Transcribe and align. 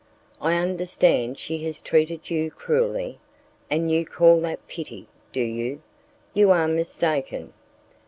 "I 0.41 0.55
understand 0.57 1.37
she 1.37 1.63
has 1.65 1.79
treated 1.79 2.31
you 2.31 2.49
cruelly, 2.49 3.19
and 3.69 3.91
you 3.91 4.03
call 4.03 4.41
that 4.41 4.67
pity, 4.67 5.07
do 5.31 5.41
you? 5.43 5.83
You 6.33 6.49
are 6.49 6.67
mistaken." 6.67 7.53